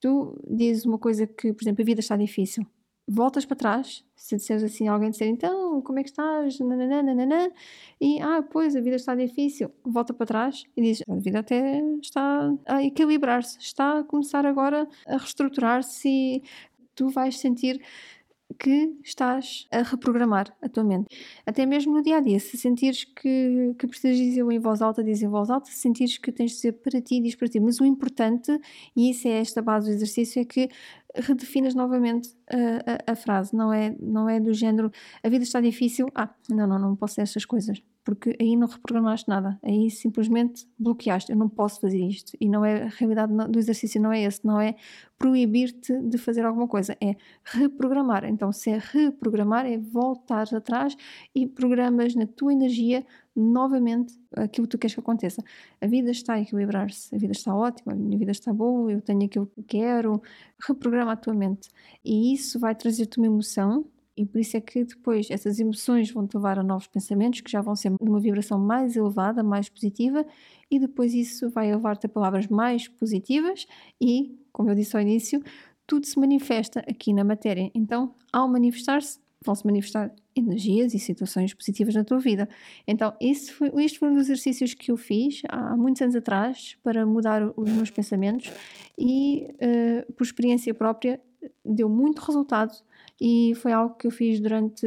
tu 0.00 0.38
dizes 0.48 0.84
uma 0.84 0.98
coisa 0.98 1.26
que, 1.26 1.52
por 1.52 1.62
exemplo, 1.62 1.82
a 1.82 1.84
vida 1.84 2.00
está 2.00 2.16
difícil 2.16 2.66
voltas 3.08 3.44
para 3.44 3.56
trás, 3.56 4.04
se 4.16 4.36
disseres 4.36 4.64
assim, 4.64 4.88
alguém 4.88 5.10
disser 5.10 5.28
então, 5.28 5.80
como 5.82 5.98
é 5.98 6.02
que 6.02 6.10
estás? 6.10 6.58
Nananã, 6.58 7.50
e 8.00 8.20
ah, 8.20 8.42
pois 8.42 8.74
a 8.74 8.80
vida 8.80 8.96
está 8.96 9.14
difícil, 9.14 9.70
volta 9.84 10.12
para 10.12 10.26
trás 10.26 10.64
e 10.76 10.82
diz 10.82 11.02
a 11.08 11.14
vida 11.14 11.38
até 11.38 11.80
está 12.02 12.52
a 12.66 12.82
equilibrar-se, 12.82 13.58
está 13.60 14.00
a 14.00 14.04
começar 14.04 14.44
agora 14.44 14.88
a 15.06 15.16
reestruturar-se 15.16 16.08
e 16.08 16.42
tu 16.94 17.08
vais 17.08 17.38
sentir 17.38 17.80
que 18.58 18.96
estás 19.04 19.66
a 19.70 19.82
reprogramar 19.82 20.54
a 20.62 20.68
tua 20.68 20.84
mente. 20.84 21.06
Até 21.44 21.66
mesmo 21.66 21.94
no 21.94 22.02
dia 22.02 22.18
a 22.18 22.20
dia, 22.20 22.38
se 22.38 22.56
sentires 22.56 23.04
que, 23.04 23.74
que 23.78 23.86
precisas 23.86 24.16
dizer 24.16 24.42
em 24.50 24.58
voz 24.58 24.80
alta, 24.80 25.02
diz 25.02 25.22
em 25.22 25.28
voz 25.28 25.50
alta, 25.50 25.68
se 25.70 25.78
sentires 25.78 26.18
que 26.18 26.32
tens 26.32 26.52
de 26.52 26.56
dizer 26.56 26.72
para 26.72 27.00
ti, 27.00 27.20
diz 27.20 27.34
para 27.34 27.48
ti. 27.48 27.60
Mas 27.60 27.80
o 27.80 27.84
importante, 27.84 28.58
e 28.96 29.10
isso 29.10 29.28
é 29.28 29.40
esta 29.40 29.60
base 29.60 29.88
do 29.88 29.94
exercício, 29.94 30.40
é 30.40 30.44
que 30.44 30.68
redefinas 31.14 31.74
novamente 31.74 32.30
a, 32.50 33.10
a, 33.10 33.12
a, 33.12 33.16
frase. 33.16 33.54
Não 33.54 33.72
é, 33.72 33.94
não 34.00 34.28
é 34.28 34.38
do 34.38 34.52
género 34.52 34.90
a 35.22 35.28
vida 35.28 35.44
está 35.44 35.60
difícil, 35.60 36.06
ah, 36.14 36.32
não, 36.48 36.66
não, 36.66 36.78
não 36.78 36.96
posso 36.96 37.14
ser 37.14 37.22
estas 37.22 37.44
coisas. 37.44 37.82
Porque 38.06 38.36
aí 38.40 38.54
não 38.54 38.68
reprogramaste 38.68 39.28
nada, 39.28 39.58
aí 39.64 39.90
simplesmente 39.90 40.64
bloqueaste. 40.78 41.32
Eu 41.32 41.36
não 41.36 41.48
posso 41.48 41.80
fazer 41.80 41.98
isto. 41.98 42.36
E 42.40 42.48
não 42.48 42.64
é 42.64 42.84
a 42.84 42.88
realidade 42.88 43.32
do 43.50 43.58
exercício, 43.58 44.00
não 44.00 44.12
é 44.12 44.22
esse, 44.22 44.46
não 44.46 44.60
é 44.60 44.76
proibir-te 45.18 45.92
de 46.02 46.16
fazer 46.16 46.46
alguma 46.46 46.68
coisa, 46.68 46.96
é 47.00 47.16
reprogramar. 47.42 48.24
Então, 48.24 48.52
se 48.52 48.70
é 48.70 48.80
reprogramar, 48.80 49.66
é 49.66 49.76
voltar 49.76 50.46
atrás 50.54 50.96
e 51.34 51.48
programas 51.48 52.14
na 52.14 52.28
tua 52.28 52.52
energia 52.52 53.04
novamente 53.34 54.14
aquilo 54.36 54.68
que 54.68 54.76
tu 54.76 54.78
queres 54.78 54.94
que 54.94 55.00
aconteça. 55.00 55.42
A 55.80 55.88
vida 55.88 56.12
está 56.12 56.34
a 56.34 56.40
equilibrar-se, 56.40 57.12
a 57.12 57.18
vida 57.18 57.32
está 57.32 57.56
ótima, 57.56 57.92
a 57.92 57.96
minha 57.96 58.16
vida 58.16 58.30
está 58.30 58.52
boa, 58.52 58.92
eu 58.92 59.02
tenho 59.02 59.24
aquilo 59.24 59.46
que 59.48 59.64
quero. 59.64 60.22
Reprograma 60.64 61.10
a 61.10 61.16
tua 61.16 61.34
mente. 61.34 61.70
E 62.04 62.32
isso 62.32 62.60
vai 62.60 62.72
trazer-te 62.72 63.18
uma 63.18 63.26
emoção, 63.26 63.84
e 64.16 64.24
por 64.24 64.40
isso 64.40 64.56
é 64.56 64.60
que 64.60 64.84
depois 64.84 65.30
essas 65.30 65.60
emoções 65.60 66.10
vão 66.10 66.26
te 66.26 66.36
levar 66.36 66.58
a 66.58 66.62
novos 66.62 66.86
pensamentos 66.86 67.40
que 67.40 67.50
já 67.50 67.60
vão 67.60 67.76
ser 67.76 67.90
de 67.90 68.08
uma 68.08 68.18
vibração 68.18 68.58
mais 68.58 68.96
elevada, 68.96 69.42
mais 69.42 69.68
positiva, 69.68 70.24
e 70.70 70.78
depois 70.78 71.12
isso 71.12 71.50
vai 71.50 71.70
levar-te 71.70 72.06
a 72.06 72.08
palavras 72.08 72.46
mais 72.46 72.88
positivas 72.88 73.66
e, 74.00 74.38
como 74.52 74.70
eu 74.70 74.74
disse 74.74 74.96
ao 74.96 75.02
início, 75.02 75.42
tudo 75.86 76.06
se 76.06 76.18
manifesta 76.18 76.80
aqui 76.80 77.12
na 77.12 77.22
matéria. 77.22 77.70
Então, 77.74 78.14
ao 78.32 78.48
manifestar-se, 78.48 79.18
vão 79.44 79.54
se 79.54 79.64
manifestar 79.64 80.12
energias 80.34 80.94
e 80.94 80.98
situações 80.98 81.54
positivas 81.54 81.94
na 81.94 82.02
tua 82.02 82.18
vida. 82.18 82.48
Então, 82.86 83.14
esse 83.20 83.52
foi, 83.52 83.70
este 83.84 83.98
foi 83.98 84.08
um 84.08 84.14
dos 84.14 84.24
exercícios 84.24 84.74
que 84.74 84.90
eu 84.90 84.96
fiz 84.96 85.42
há 85.48 85.76
muitos 85.76 86.02
anos 86.02 86.16
atrás 86.16 86.76
para 86.82 87.06
mudar 87.06 87.52
os 87.56 87.70
meus 87.70 87.90
pensamentos 87.90 88.50
e, 88.98 89.46
uh, 89.54 90.12
por 90.12 90.24
experiência 90.24 90.74
própria, 90.74 91.20
deu 91.64 91.88
muito 91.88 92.20
resultado 92.20 92.74
e 93.20 93.54
foi 93.56 93.72
algo 93.72 93.94
que 93.96 94.06
eu 94.06 94.10
fiz 94.10 94.40
durante 94.40 94.86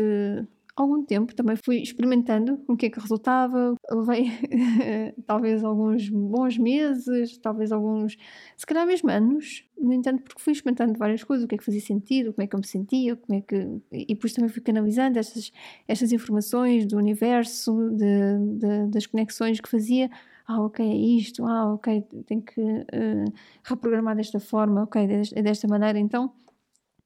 algum 0.81 1.03
tempo, 1.03 1.36
também 1.36 1.55
fui 1.55 1.81
experimentando 1.81 2.63
o 2.67 2.75
que 2.75 2.86
é 2.86 2.89
que 2.89 3.00
resultava, 3.00 3.75
levei 3.91 4.31
talvez 5.27 5.63
alguns 5.63 6.09
bons 6.09 6.57
meses, 6.57 7.38
talvez 7.38 7.71
alguns, 7.71 8.17
se 8.55 8.65
calhar 8.65 8.86
mesmo 8.88 9.09
anos, 9.09 9.65
no 9.77 9.93
entanto, 9.93 10.24
porque 10.24 10.41
fui 10.41 10.53
experimentando 10.53 10.98
várias 10.98 11.24
coisas, 11.24 11.43
o 11.43 11.48
que 11.48 11.55
é 11.55 11.57
que 11.57 11.65
fazia 11.65 11.81
sentido, 11.81 12.33
como 12.33 12.43
é 12.43 12.48
que 12.48 12.55
eu 12.55 12.59
me 12.59 12.67
sentia, 12.67 13.15
como 13.15 13.38
é 13.38 13.41
que. 13.41 13.55
E 13.91 14.13
depois 14.13 14.33
também 14.33 14.50
fui 14.50 14.62
canalizando 14.62 15.19
estas, 15.19 15.51
estas 15.88 16.12
informações 16.12 16.86
do 16.86 16.98
universo, 16.98 17.89
de, 17.91 18.57
de, 18.57 18.88
das 18.88 19.05
conexões 19.05 19.59
que 19.59 19.69
fazia. 19.69 20.09
Ah, 20.48 20.62
ok, 20.62 20.83
é 20.83 20.95
isto, 20.95 21.45
ah, 21.45 21.74
ok, 21.74 22.03
tenho 22.25 22.41
que 22.41 22.59
uh, 22.59 23.33
reprogramar 23.63 24.15
desta 24.15 24.39
forma, 24.39 24.83
ok, 24.83 25.07
é 25.36 25.41
desta 25.43 25.67
maneira. 25.67 26.00
Então, 26.00 26.31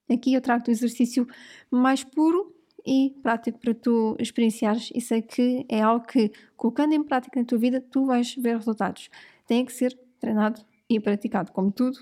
aqui 0.09 0.33
eu 0.33 0.41
trago 0.41 0.65
o 0.67 0.71
exercício 0.71 1.27
mais 1.69 2.03
puro 2.03 2.53
e 2.85 3.15
prático 3.21 3.59
para 3.59 3.73
tu 3.73 4.15
experienciares 4.19 4.89
e 4.93 4.99
sei 4.99 5.21
que 5.21 5.65
é 5.69 5.81
algo 5.81 6.05
que, 6.05 6.31
colocando 6.55 6.93
em 6.93 7.03
prática 7.03 7.39
na 7.39 7.45
tua 7.45 7.57
vida, 7.57 7.81
tu 7.81 8.05
vais 8.05 8.35
ver 8.35 8.57
resultados. 8.57 9.09
Tem 9.47 9.65
que 9.65 9.71
ser 9.71 9.97
treinado 10.19 10.61
e 10.89 10.99
praticado, 10.99 11.51
como 11.51 11.71
tudo. 11.71 11.99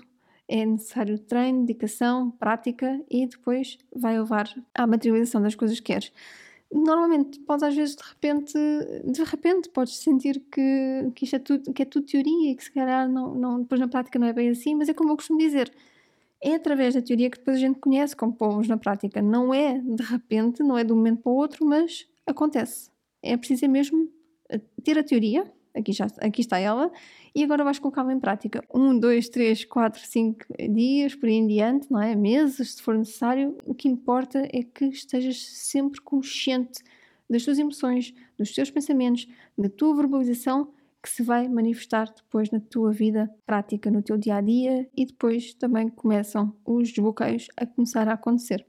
É 0.48 0.66
necessário 0.66 1.18
treino, 1.18 1.64
dedicação, 1.64 2.30
prática 2.32 3.00
e 3.08 3.26
depois 3.26 3.78
vai 3.94 4.18
levar 4.18 4.52
à 4.74 4.86
materialização 4.86 5.40
das 5.40 5.54
coisas 5.54 5.78
que 5.78 5.92
queres. 5.92 6.12
Normalmente, 6.70 7.38
podes 7.40 7.62
às 7.62 7.74
vezes 7.74 7.94
de 7.96 8.02
repente, 8.02 8.58
de 9.04 9.22
repente 9.22 9.68
podes 9.68 9.96
sentir 9.98 10.40
que, 10.50 11.10
que 11.14 11.24
isto 11.24 11.36
é 11.36 11.38
tudo, 11.38 11.72
que 11.72 11.82
é 11.82 11.84
tudo 11.84 12.06
teoria 12.06 12.50
e 12.50 12.56
que 12.56 12.64
se 12.64 12.72
calhar 12.72 13.08
não, 13.08 13.34
não, 13.34 13.60
depois 13.60 13.80
na 13.80 13.88
prática 13.88 14.18
não 14.18 14.26
é 14.26 14.32
bem 14.32 14.48
assim, 14.48 14.74
mas 14.74 14.88
é 14.88 14.94
como 14.94 15.10
eu 15.10 15.16
costumo 15.16 15.38
dizer, 15.38 15.70
É 16.42 16.54
através 16.54 16.94
da 16.94 17.02
teoria 17.02 17.30
que 17.30 17.38
depois 17.38 17.56
a 17.56 17.60
gente 17.60 17.78
conhece 17.78 18.16
como 18.16 18.32
povos 18.32 18.66
na 18.66 18.76
prática. 18.76 19.22
Não 19.22 19.54
é 19.54 19.78
de 19.78 20.02
repente, 20.02 20.62
não 20.62 20.76
é 20.76 20.82
de 20.82 20.92
um 20.92 20.96
momento 20.96 21.22
para 21.22 21.32
o 21.32 21.36
outro, 21.36 21.64
mas 21.64 22.06
acontece. 22.26 22.90
É 23.22 23.36
preciso 23.36 23.68
mesmo 23.68 24.10
eh, 24.48 24.60
ter 24.82 24.98
a 24.98 25.04
teoria, 25.04 25.50
aqui, 25.72 25.92
já, 25.92 26.06
aqui 26.18 26.40
está 26.40 26.58
ela, 26.58 26.90
e 27.32 27.44
agora 27.44 27.62
vais 27.62 27.78
colocá-la 27.78 28.12
em 28.12 28.18
prática. 28.18 28.64
Um, 28.74 28.98
dois, 28.98 29.28
três, 29.28 29.64
quatro, 29.64 30.00
cinco 30.04 30.44
dias, 30.70 31.14
por 31.14 31.28
aí 31.28 31.34
em 31.34 31.46
diante, 31.46 31.90
não 31.90 32.02
é? 32.02 32.16
Meses, 32.16 32.74
se 32.74 32.82
for 32.82 32.96
necessário. 32.98 33.56
O 33.64 33.72
que 33.72 33.88
importa 33.88 34.40
é 34.52 34.64
que 34.64 34.86
estejas 34.86 35.40
sempre 35.40 36.00
consciente 36.00 36.82
das 37.30 37.44
tuas 37.44 37.58
emoções, 37.58 38.12
dos 38.36 38.52
teus 38.52 38.70
pensamentos, 38.70 39.28
da 39.56 39.68
tua 39.68 39.94
verbalização 39.94 40.72
que 41.02 41.10
se 41.10 41.22
vai 41.22 41.48
manifestar 41.48 42.06
depois 42.14 42.50
na 42.50 42.60
tua 42.60 42.92
vida 42.92 43.28
prática, 43.44 43.90
no 43.90 44.02
teu 44.02 44.16
dia 44.16 44.36
a 44.36 44.40
dia 44.40 44.88
e 44.96 45.04
depois 45.04 45.52
também 45.54 45.88
começam 45.88 46.54
os 46.64 46.90
desbloqueios 46.90 47.48
a 47.56 47.66
começar 47.66 48.08
a 48.08 48.12
acontecer. 48.12 48.64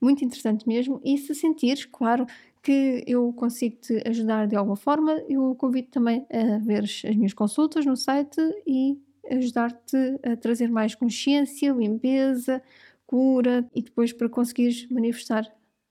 Muito 0.00 0.24
interessante 0.24 0.66
mesmo. 0.66 1.00
E 1.04 1.18
se 1.18 1.34
sentires, 1.34 1.84
claro, 1.84 2.26
que 2.62 3.04
eu 3.06 3.30
consigo 3.34 3.76
te 3.76 4.02
ajudar 4.08 4.46
de 4.46 4.56
alguma 4.56 4.76
forma, 4.76 5.12
eu 5.28 5.54
convido 5.56 5.88
também 5.88 6.26
a 6.32 6.58
ver 6.58 6.84
as 6.84 7.14
minhas 7.14 7.34
consultas 7.34 7.84
no 7.84 7.94
site 7.94 8.40
e 8.66 8.98
ajudar-te 9.30 9.96
a 10.22 10.36
trazer 10.36 10.70
mais 10.70 10.94
consciência, 10.94 11.72
limpeza, 11.72 12.62
cura 13.06 13.68
e 13.74 13.82
depois 13.82 14.12
para 14.12 14.28
conseguires 14.30 14.88
manifestar 14.88 15.44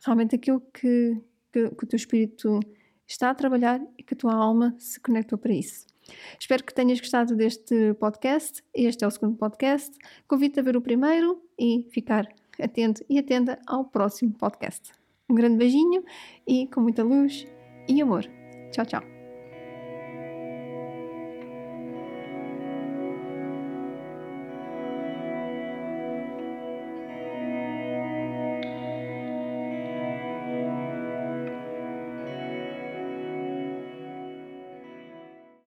realmente 0.03 0.35
aquilo 0.35 0.61
que, 0.73 1.15
que, 1.51 1.69
que 1.69 1.83
o 1.83 1.87
teu 1.87 1.97
espírito 1.97 2.59
está 3.13 3.29
a 3.29 3.35
trabalhar 3.35 3.79
e 3.97 4.03
que 4.03 4.13
a 4.13 4.17
tua 4.17 4.33
alma 4.33 4.75
se 4.77 4.99
conectou 4.99 5.37
para 5.37 5.53
isso. 5.53 5.85
Espero 6.39 6.63
que 6.63 6.73
tenhas 6.73 6.99
gostado 6.99 7.35
deste 7.35 7.93
podcast. 7.95 8.63
Este 8.73 9.03
é 9.03 9.07
o 9.07 9.11
segundo 9.11 9.37
podcast. 9.37 9.97
Convido-te 10.27 10.59
a 10.59 10.63
ver 10.63 10.75
o 10.75 10.81
primeiro 10.81 11.41
e 11.57 11.87
ficar 11.91 12.27
atento 12.59 13.03
e 13.09 13.17
atenta 13.17 13.59
ao 13.65 13.85
próximo 13.85 14.33
podcast. 14.33 14.91
Um 15.29 15.35
grande 15.35 15.57
beijinho 15.57 16.03
e 16.45 16.67
com 16.67 16.81
muita 16.81 17.03
luz 17.03 17.47
e 17.87 18.01
amor. 18.01 18.25
Tchau, 18.71 18.85
tchau. 18.85 19.12